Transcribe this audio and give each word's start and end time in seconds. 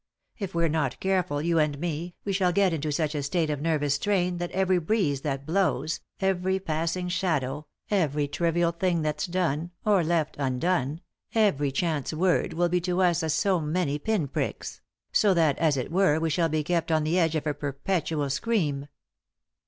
If 0.39 0.55
we're 0.55 0.67
not 0.67 0.99
careful, 0.99 1.43
you 1.43 1.59
and 1.59 1.77
me, 1.77 2.15
we 2.25 2.33
shall 2.33 2.51
get 2.51 2.73
into 2.73 2.91
such 2.91 3.13
a 3.13 3.21
state 3.21 3.51
of 3.51 3.61
nervous 3.61 3.93
strain 3.93 4.37
that 4.39 4.49
every 4.49 4.79
breeze 4.79 5.21
that 5.21 5.45
blows, 5.45 5.99
every 6.19 6.57
passing 6.57 7.07
shadow, 7.07 7.67
every 7.91 8.27
trivial 8.27 8.71
thing 8.71 9.03
that's 9.03 9.27
done 9.27 9.69
or 9.85 10.03
left 10.03 10.37
undone, 10.39 11.01
every 11.35 11.71
chance 11.71 12.13
word, 12.13 12.53
will 12.53 12.67
be 12.67 12.81
to 12.81 12.99
us 12.99 13.21
as 13.21 13.35
so 13.35 13.59
many 13.59 13.99
pin 13.99 14.27
pricks; 14.27 14.81
so 15.11 15.35
that, 15.35 15.55
as 15.59 15.77
it 15.77 15.91
were, 15.91 16.19
we 16.19 16.31
shall 16.31 16.49
be 16.49 16.63
kept 16.63 16.91
on 16.91 17.03
the 17.03 17.19
edge 17.19 17.35
of 17.35 17.45
a 17.45 17.53
perpetual 17.53 18.31
scream. 18.31 18.87